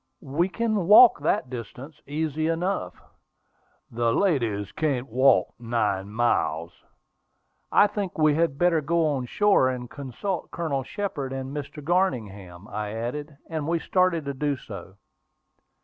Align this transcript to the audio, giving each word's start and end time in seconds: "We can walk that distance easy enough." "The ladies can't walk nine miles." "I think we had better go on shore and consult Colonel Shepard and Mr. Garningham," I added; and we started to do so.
"We 0.23 0.49
can 0.49 0.87
walk 0.87 1.19
that 1.19 1.47
distance 1.51 2.01
easy 2.07 2.47
enough." 2.47 2.99
"The 3.91 4.11
ladies 4.11 4.71
can't 4.71 5.07
walk 5.07 5.53
nine 5.59 6.11
miles." 6.11 6.73
"I 7.71 7.85
think 7.85 8.17
we 8.17 8.33
had 8.33 8.57
better 8.57 8.81
go 8.81 9.05
on 9.05 9.27
shore 9.27 9.69
and 9.69 9.87
consult 9.87 10.49
Colonel 10.49 10.81
Shepard 10.81 11.31
and 11.33 11.55
Mr. 11.55 11.83
Garningham," 11.83 12.67
I 12.69 12.93
added; 12.93 13.37
and 13.47 13.67
we 13.67 13.77
started 13.77 14.25
to 14.25 14.33
do 14.33 14.57
so. 14.57 14.95